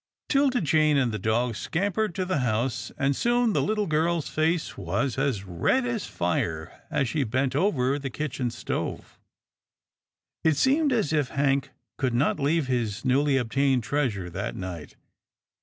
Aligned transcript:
'Tilda 0.29 0.59
Jane 0.61 0.97
and 0.97 1.11
the 1.11 1.19
dogs 1.19 1.59
scampered 1.59 2.15
to 2.15 2.25
the 2.25 2.39
house, 2.39 2.91
and 2.97 3.15
soon 3.15 3.53
the 3.53 3.61
little 3.61 3.85
girl's 3.85 4.27
face 4.27 4.75
was 4.75 5.15
as 5.15 5.43
red 5.43 5.85
as 5.85 6.07
fire, 6.07 6.81
as 6.89 7.07
she 7.07 7.23
bent 7.23 7.55
over 7.55 7.99
the 7.99 8.09
kitchen 8.09 8.49
stove. 8.49 9.19
It 10.43 10.57
seemed 10.57 10.91
as 10.91 11.13
if 11.13 11.29
Hank 11.29 11.69
could 11.99 12.15
not 12.15 12.39
leave 12.39 12.65
his 12.65 13.05
newly 13.05 13.37
obtained 13.37 13.83
treasure 13.83 14.31
that 14.31 14.55
night. 14.55 14.95